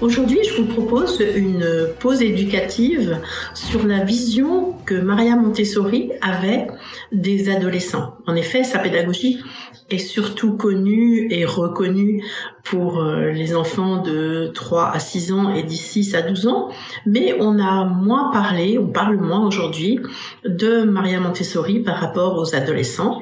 [0.00, 3.20] Aujourd'hui, je vous propose une pause éducative
[3.52, 6.68] sur la vision que Maria Montessori avait
[7.10, 8.14] des adolescents.
[8.28, 9.42] En effet, sa pédagogie
[9.90, 12.22] est surtout connue et reconnue
[12.62, 16.68] pour euh, les enfants de 3 à 6 ans et 6 à 12 ans,
[17.04, 19.98] mais on a moins parlé, on parle moins aujourd'hui
[20.44, 23.20] de Maria Montessori par rapport aux adolescents,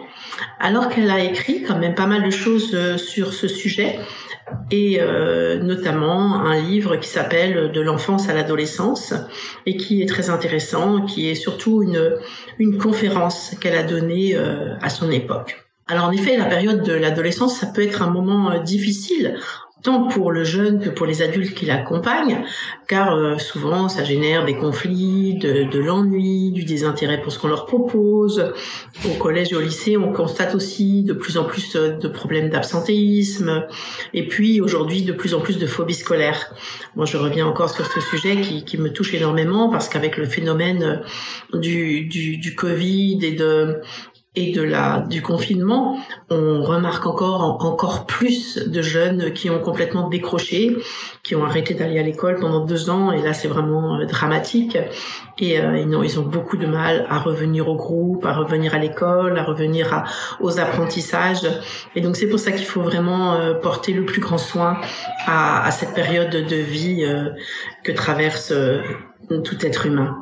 [0.61, 3.99] alors qu'elle a écrit quand même pas mal de choses euh, sur ce sujet
[4.71, 9.15] et euh, notamment un livre qui s'appelle De l'enfance à l'adolescence
[9.65, 12.17] et qui est très intéressant, qui est surtout une,
[12.59, 15.67] une conférence qu'elle a donnée euh, à son époque.
[15.89, 19.39] Alors en effet, la période de l'adolescence, ça peut être un moment euh, difficile
[19.87, 22.45] tant pour le jeune que pour les adultes qui l'accompagnent,
[22.89, 27.67] car euh, souvent ça génère des conflits, de, l'ennui, du désintérêt pour ce qu'on leur
[27.67, 28.53] propose.
[29.05, 32.51] Au collège et au lycée, on constate aussi de plus en plus euh, de problèmes
[32.51, 33.65] d'absentéisme,
[34.13, 36.53] et puis aujourd'hui de plus en plus de phobie scolaire.
[36.97, 41.01] Moi, je reviens encore sur ce sujet qui, me touche énormément parce qu'avec le phénomène
[41.55, 43.81] du, du Covid et de
[44.37, 45.99] et de la du confinement,
[46.29, 50.77] on remarque encore encore plus de jeunes qui ont complètement décroché,
[51.23, 54.77] qui ont arrêté d'aller à l'école pendant deux ans et là c'est vraiment euh, dramatique
[55.39, 58.75] et euh, ils, ont, ils ont beaucoup de mal à revenir au groupe, à revenir
[58.75, 60.05] à l'école, à revenir
[60.41, 61.49] aux apprentissages
[61.95, 64.79] et donc c'est pour ça qu'il faut vraiment euh, porter le plus grand soin
[65.27, 67.05] à, cette période de vie
[67.83, 68.53] que traverse
[69.29, 70.19] tout être humain.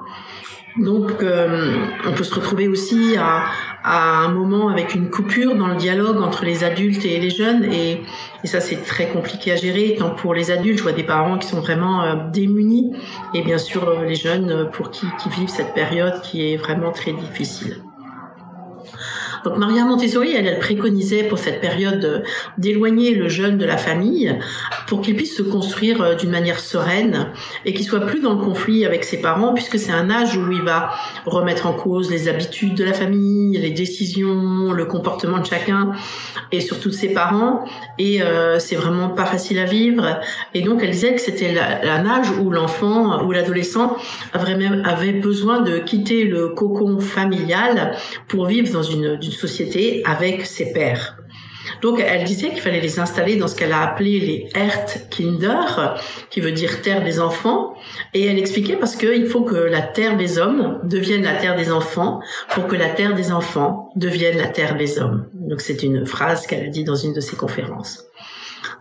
[0.78, 3.44] Donc, on peut se retrouver aussi à,
[3.84, 7.65] à, un moment avec une coupure dans le dialogue entre les adultes et les jeunes,
[7.65, 8.03] et,
[8.45, 9.97] ça c'est très compliqué à gérer.
[9.99, 12.93] Tant pour les adultes, je vois des parents qui sont vraiment euh, démunis,
[13.34, 16.91] et bien sûr euh, les jeunes pour qui, qui vivent cette période qui est vraiment
[16.91, 17.83] très difficile.
[19.44, 22.25] Donc Maria Montessori, elle, elle préconisait pour cette période
[22.56, 24.38] d'éloigner le jeune de la famille
[24.87, 27.28] pour qu'il puisse se construire euh, d'une manière sereine
[27.66, 30.50] et qu'il soit plus dans le conflit avec ses parents puisque c'est un âge où
[30.50, 30.91] il va
[31.27, 35.93] remettre en cause les habitudes de la famille, les décisions, le comportement de chacun
[36.50, 37.66] et surtout de ses parents.
[37.99, 40.21] Et euh, c'est vraiment pas facile à vivre.
[40.54, 43.97] Et donc elle disait que c'était un âge où l'enfant ou l'adolescent
[44.33, 47.94] avait besoin de quitter le cocon familial
[48.28, 51.17] pour vivre dans une, une société avec ses pères.
[51.83, 55.95] Donc elle disait qu'il fallait les installer dans ce qu'elle a appelé les Erdkinder,
[56.31, 57.75] qui veut dire terre des enfants.
[58.12, 61.71] Et elle expliquait parce qu'il faut que la terre des hommes devienne la terre des
[61.71, 62.21] enfants
[62.51, 65.27] pour que la terre des enfants devienne la terre des hommes.
[65.34, 68.04] Donc c'est une phrase qu'elle a dit dans une de ses conférences.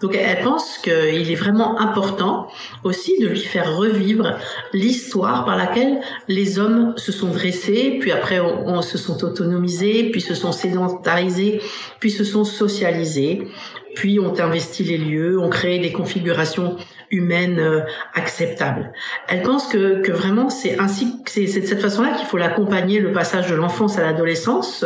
[0.03, 2.49] Donc elle pense qu'il est vraiment important
[2.83, 4.37] aussi de lui faire revivre
[4.73, 10.19] l'histoire par laquelle les hommes se sont dressés, puis après on, se sont autonomisés, puis
[10.19, 11.61] se sont sédentarisés,
[12.01, 13.47] puis se sont socialisés,
[13.95, 16.75] puis ont investi les lieux, ont créé des configurations
[17.09, 17.79] humaines euh,
[18.13, 18.91] acceptables.
[19.29, 23.13] Elle pense que, que vraiment c'est ainsi, c'est de cette façon-là qu'il faut l'accompagner le
[23.13, 24.83] passage de l'enfance à l'adolescence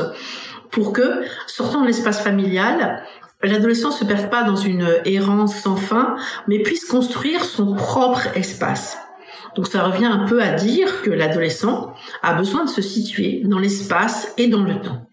[0.69, 3.01] pour que, sortant de l'espace familial,
[3.43, 6.15] l'adolescent se perd pas dans une errance sans fin,
[6.47, 8.97] mais puisse construire son propre espace.
[9.55, 13.59] Donc ça revient un peu à dire que l'adolescent a besoin de se situer dans
[13.59, 15.07] l'espace et dans le temps.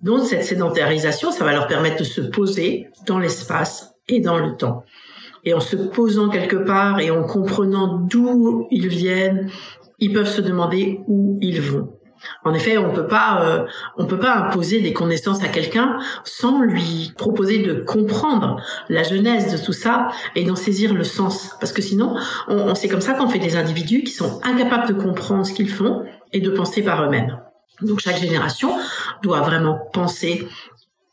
[0.00, 4.56] Donc cette sédentarisation, ça va leur permettre de se poser dans l'espace et dans le
[4.56, 4.84] temps.
[5.44, 9.50] Et en se posant quelque part et en comprenant d'où ils viennent,
[9.98, 11.88] ils peuvent se demander où ils vont.
[12.44, 13.66] En effet, on peut pas, euh,
[13.96, 19.52] on peut pas imposer des connaissances à quelqu'un sans lui proposer de comprendre la genèse
[19.52, 21.56] de tout ça et d'en saisir le sens.
[21.60, 22.16] Parce que sinon,
[22.48, 25.70] on, c'est comme ça qu'on fait des individus qui sont incapables de comprendre ce qu'ils
[25.70, 27.38] font et de penser par eux-mêmes.
[27.80, 28.76] Donc chaque génération
[29.22, 30.48] doit vraiment penser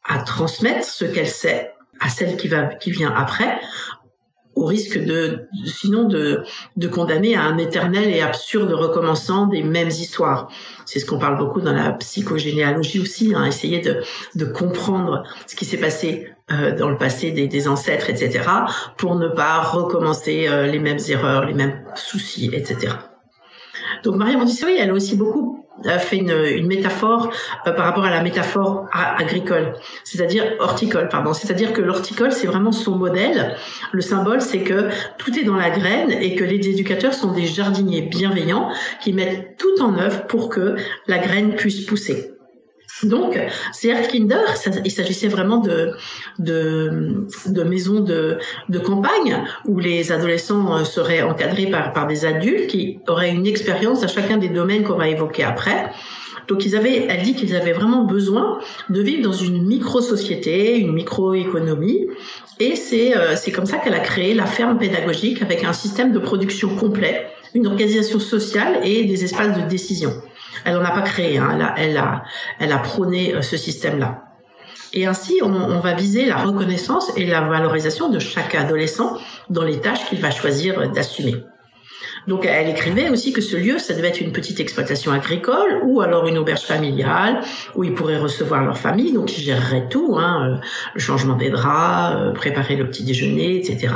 [0.07, 3.59] à transmettre ce qu'elle sait à celle qui va qui vient après
[4.59, 6.43] au risque de, sinon de,
[6.75, 10.49] de condamner à un éternel et absurde recommençant des mêmes histoires.
[10.85, 14.01] C'est ce qu'on parle beaucoup dans la psychogénéalogie aussi, hein, essayer de,
[14.35, 18.41] de comprendre ce qui s'est passé euh, dans le passé des, des, ancêtres, etc.,
[18.97, 22.93] pour ne pas recommencer euh, les mêmes erreurs, les mêmes soucis, etc.
[24.03, 25.58] Donc Maria Montessori, elle a aussi beaucoup
[25.99, 27.31] fait une, métaphore
[27.67, 29.73] euh, par rapport à la métaphore agricole,
[30.03, 31.33] c'est-à-dire horticole, pardon.
[31.33, 33.55] C'est-à-dire que l'horticole, c'est vraiment son modèle.
[33.91, 37.45] Le symbole, c'est que tout est dans la graine et que les éducateurs sont des
[37.45, 38.69] jardiniers bienveillants
[39.01, 40.75] qui mettent tout en œuvre pour que
[41.07, 42.38] la graine puisse pousser.
[43.03, 43.39] Donc,
[43.71, 44.39] c'est Kinder,
[44.83, 45.91] il s'agissait vraiment de,
[46.37, 48.37] de, de maisons de,
[48.67, 53.47] de campagne où les adolescents euh, seraient encadrés par, par des adultes qui auraient une
[53.47, 55.91] expérience à chacun des domaines qu'on va évoquer après.
[56.49, 58.59] Donc ils avaient, elle dit qu'ils avaient vraiment besoin
[58.89, 62.07] de vivre dans une micro-société, une micro-économie.
[62.59, 66.11] Et c'est euh, c'est comme ça qu'elle a créé la ferme pédagogique avec un système
[66.11, 70.11] de production complet, une organisation sociale et des espaces de décision.
[70.65, 71.51] Elle n'en a pas créé, hein.
[71.53, 72.23] elle, a, elle, a,
[72.59, 74.23] elle a prôné euh, ce système-là.
[74.93, 79.17] Et ainsi, on, va viser la reconnaissance et la valorisation de chaque adolescent
[79.49, 81.35] dans les tâches qu'il va choisir d'assumer.
[82.27, 86.01] Donc elle écrivait aussi que ce lieu, ça devait être une petite exploitation agricole ou
[86.01, 87.41] alors une auberge familiale
[87.75, 90.61] où ils pourraient recevoir leur famille, donc ils géreraient tout, hein, euh,
[90.93, 93.93] le changement des draps, euh, préparer le petit déjeuner, etc.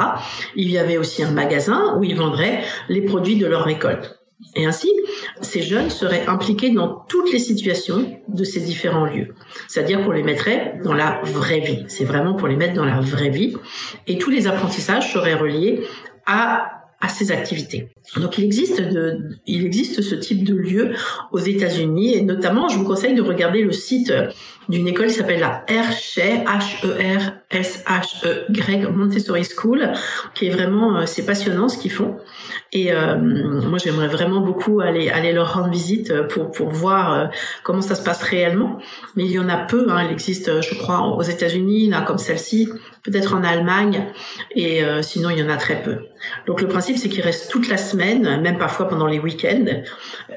[0.56, 4.23] Il y avait aussi un magasin où ils vendraient les produits de leur récolte.
[4.56, 4.92] Et ainsi,
[5.42, 9.34] ces jeunes seraient impliqués dans toutes les situations de ces différents lieux.
[9.68, 11.86] C'est-à-dire qu'on les mettrait dans la vraie vie.
[11.88, 13.56] C'est vraiment pour les mettre dans la vraie vie.
[14.08, 15.84] Et tous les apprentissages seraient reliés
[16.26, 17.93] à à ces activités.
[18.18, 20.92] Donc il existe de, il existe ce type de lieu
[21.32, 24.14] aux États-Unis et notamment je vous conseille de regarder le site
[24.70, 29.92] d'une école qui s'appelle la Hershey H E R S H E Y Montessori School
[30.36, 32.18] qui est vraiment euh, c'est passionnant ce qu'ils font
[32.72, 37.30] et euh, moi, j'aimerais vraiment beaucoup aller aller leur rendre visite euh, pour pour voir
[37.64, 38.80] comment ça se passe réellement.
[39.16, 39.88] Mais il y en a peu.
[39.92, 40.06] Hein.
[40.06, 42.70] Il existe, je crois, aux États-Unis, là comme celle-ci,
[43.04, 44.08] peut-être en Allemagne,
[44.56, 45.98] et sinon il y en a très peu.
[46.48, 49.66] Donc le principe, c'est qu'ils restent toute la même parfois pendant les week-ends.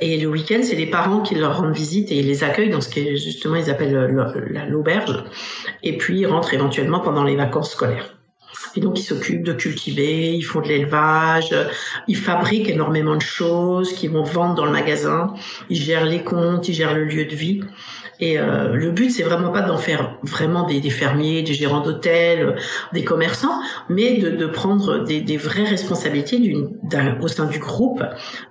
[0.00, 2.88] Et le week-end, c'est les parents qui leur rendent visite et les accueillent dans ce
[2.88, 4.14] que justement ils appellent
[4.69, 5.25] l'auberge.
[5.82, 8.16] Et puis ils rentrent éventuellement pendant les vacances scolaires.
[8.76, 11.55] Et donc, ils s'occupent de cultiver, ils font de l'élevage,
[12.08, 15.32] ils fabriquent énormément de choses qu'ils vont vendre dans le magasin,
[15.70, 17.61] ils gèrent les comptes, ils gèrent le lieu de vie.
[18.19, 22.56] Et euh, le but, c'est vraiment pas d'en faire vraiment des, fermiers, des gérants d'hôtels,
[22.93, 26.55] des commerçants, mais de, de prendre des, des, vraies responsabilités
[27.20, 28.02] au sein du groupe,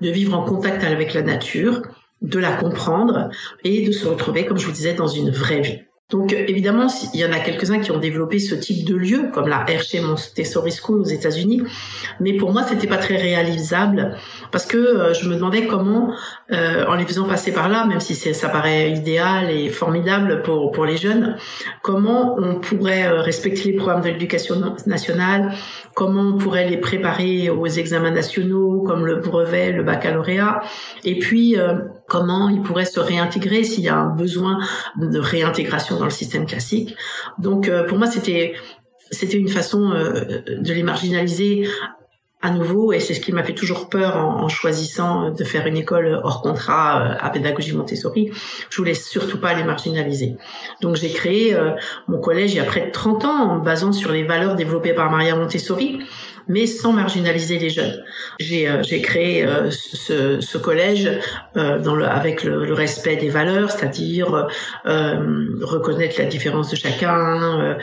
[0.01, 1.81] de vivre en contact avec la nature,
[2.21, 3.29] de la comprendre
[3.63, 5.79] et de se retrouver, comme je vous disais, dans une vraie vie.
[6.11, 6.85] Donc évidemment,
[7.15, 10.01] il y en a quelques-uns qui ont développé ce type de lieu, comme la Hershey
[10.01, 11.63] Montessori School aux États-Unis,
[12.19, 14.15] mais pour moi, c'était pas très réalisable
[14.51, 16.13] parce que euh, je me demandais comment,
[16.51, 20.71] euh, en les faisant passer par là, même si ça paraît idéal et formidable pour
[20.71, 21.37] pour les jeunes,
[21.81, 25.53] comment on pourrait euh, respecter les programmes de l'éducation nationale,
[25.95, 30.61] comment on pourrait les préparer aux examens nationaux comme le brevet, le baccalauréat,
[31.03, 31.55] et puis
[32.07, 34.59] comment ils pourraient se réintégrer s'il y a un besoin
[34.97, 36.95] de réintégration dans le système classique.
[37.39, 38.53] Donc euh, pour moi c'était
[39.11, 41.67] c'était une façon euh, de les marginaliser
[42.41, 45.77] à nouveau et c'est ce qui m'a fait toujours peur en, choisissant de faire une
[45.77, 48.29] école hors contrat euh, à pédagogie Montessori.
[48.69, 50.35] Je voulais surtout pas les marginaliser.
[50.81, 51.57] Donc j'ai créé
[52.07, 54.93] mon collège il y a près de 30 ans en basant sur les valeurs développées
[54.93, 55.99] par Maria Montessori
[56.47, 58.03] mais sans marginaliser les jeunes.
[58.39, 61.09] J'ai euh, créé euh, ce, ce, collège
[61.57, 64.47] euh, dans le, avec le, le, respect des valeurs, c'est-à-dire
[64.85, 67.77] reconnaître la différence de chacun,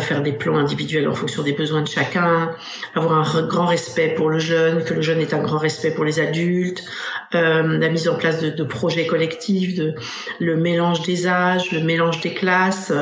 [0.00, 2.50] faire des plans individuels en fonction des besoins de chacun,
[2.94, 6.04] avoir un grand respect pour le jeune, que le jeune ait un grand respect pour
[6.04, 6.84] les adultes,
[7.32, 9.94] la mise en place de, de projets collectifs, de,
[10.40, 12.92] le mélange des âges, le mélange des classes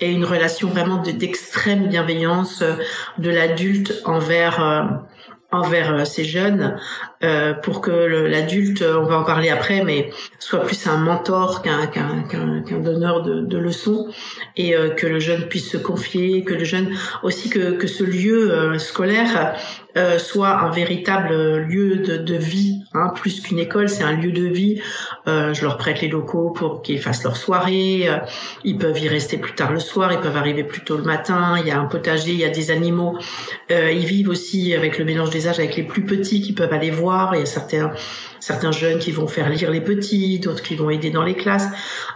[0.00, 2.62] et une relation vraiment d'extrême bienveillance
[3.18, 4.82] de l'adulte envers euh,
[5.52, 6.76] envers euh, ces jeunes
[7.22, 11.86] euh, pour que l'adulte, on va en parler après, mais soit plus un mentor qu'un
[11.86, 14.08] qu'un qu'un donneur de, de, leçons
[14.56, 16.90] et euh, que le jeune puisse se confier, que le jeune
[17.22, 19.54] aussi que que ce lieu scolaire
[19.96, 24.32] euh, soit un véritable lieu de, de vie, hein, plus qu'une école, c'est un lieu
[24.32, 24.80] de vie.
[25.28, 28.08] Euh, je leur prête les locaux pour qu'ils fassent leur soirée.
[28.08, 28.16] Euh,
[28.64, 31.56] ils peuvent y rester plus tard le soir, ils peuvent arriver plus tôt le matin.
[31.60, 33.18] Il y a un potager, il y a des animaux.
[33.70, 36.90] Euh, ils vivent aussi avec le mélange des avec les plus petits qui peuvent aller
[36.90, 37.34] voir.
[37.34, 41.10] Il y a certains jeunes qui vont faire lire les petits, d'autres qui vont aider
[41.10, 41.68] dans les classes.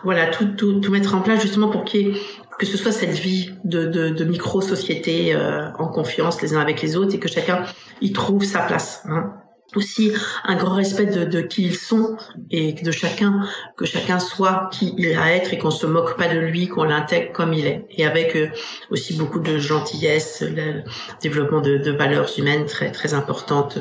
[0.04, 5.70] Voilà, tout, mettre en place justement pour que ce soit cette vie de micro-société euh,
[5.78, 7.64] en confiance les uns avec les autres et que chacun
[8.00, 9.02] y trouve sa place.
[9.08, 9.32] Hein.
[9.74, 10.12] Aussi
[10.44, 12.16] un grand respect de, de, qui ils sont
[12.50, 13.42] et de chacun,
[13.76, 16.68] que chacun soit qui il a à être et qu'on se moque pas de lui,
[16.68, 17.84] qu'on l'intègre comme il est.
[17.90, 18.48] Et avec euh,
[18.90, 20.82] aussi beaucoup de gentillesse, le
[21.20, 23.78] développement de, de, valeurs humaines très très importantes,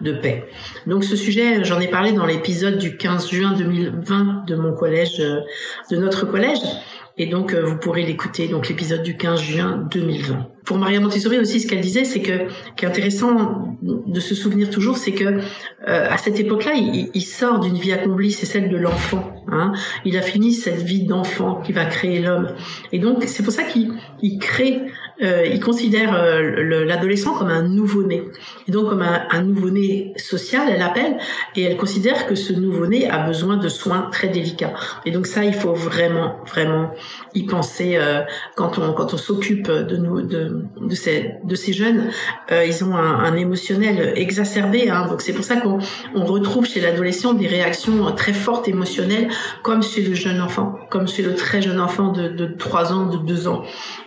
[0.00, 0.48] de paix.
[0.86, 5.20] Donc ce sujet, j'en ai parlé dans l'épisode du 15 juin 2020 de mon collège,
[5.20, 5.40] euh,
[5.90, 6.60] de notre collège.
[7.18, 10.48] Et donc, euh, vous pourrez l'écouter, donc l'épisode du 15 juin 2020.
[10.66, 14.68] Pour Maria Montessori aussi, ce qu'elle disait, c'est que, qui est intéressant de se souvenir
[14.68, 15.40] toujours, c'est que euh,
[15.86, 19.44] à cette époque-là, il, sort d'une vie accomplie, c'est celle de l'enfant.
[19.48, 19.72] Hein.
[20.04, 22.48] Il a fini cette vie d'enfant qui va créer l'homme.
[22.92, 24.82] Et donc, c'est pour ça qu'il crée
[25.22, 28.22] euh, il considère euh, l'adolescent comme un nouveau-né,
[28.68, 31.16] et donc comme un, un nouveau-né social, elle appelle,
[31.54, 34.74] et elle considère que ce nouveau-né a besoin de soins très délicats.
[35.04, 36.90] Et donc ça, il faut vraiment, vraiment
[37.34, 38.22] y penser euh,
[38.56, 42.10] quand on quand on s'occupe de de, de ces de ces jeunes.
[42.52, 45.78] Euh, ils ont un, un émotionnel exacerbé, hein, donc c'est pour ça qu'on
[46.14, 49.28] on retrouve chez l'adolescent des réactions très fortes émotionnelles,
[49.62, 53.06] comme chez le jeune enfant, comme chez le très jeune enfant de, de 3 ans,
[53.06, 53.64] de 2 ans.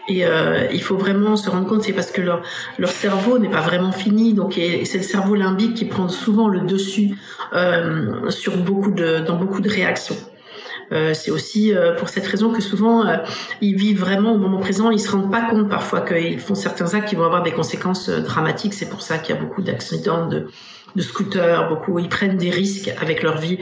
[0.08, 2.44] Et euh, il faut vraiment se rendre compte, c'est parce que leur,
[2.88, 7.18] cerveau n'est pas vraiment fini, donc c'est le cerveau limbique qui prend souvent le dessus
[7.54, 10.18] euh, sur beaucoup dans beaucoup de réactions.
[10.92, 13.06] Euh, c'est aussi euh, pour cette raison que souvent
[13.62, 16.94] ils vivent vraiment au moment présent, ils se rendent pas compte parfois qu'ils font certains
[16.96, 18.74] actes qui vont avoir des conséquences dramatiques.
[18.74, 20.48] C'est pour ça qu'il y a beaucoup d'accidents de,
[20.96, 23.60] de scooters, beaucoup ils prennent des risques avec leur vie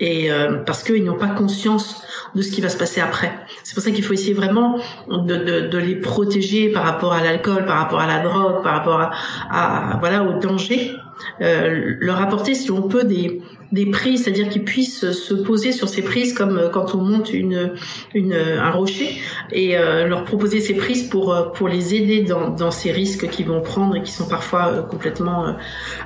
[0.00, 2.02] et euh, parce qu'ils n'ont pas conscience
[2.34, 3.32] de ce qui va se passer après.
[3.64, 4.78] C'est pour ça qu'il faut essayer vraiment
[5.08, 8.74] de, de, de, les protéger par rapport à l'alcool, par rapport à la drogue, par
[8.74, 9.10] rapport à,
[9.50, 10.92] à voilà au danger.
[11.40, 15.88] Euh, leur apporter, si on peut, des, des prises, c'est-à-dire qu'ils puissent se poser sur
[15.88, 17.72] ces prises comme euh, quand on monte une,
[18.14, 19.20] une un rocher,
[19.52, 23.28] et euh, leur proposer ces prises pour euh, pour les aider dans, dans ces risques
[23.28, 25.56] qu'ils vont prendre et qui sont parfois complètement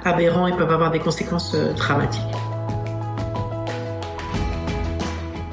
[0.04, 2.22] aberrants et peuvent avoir des conséquences dramatiques.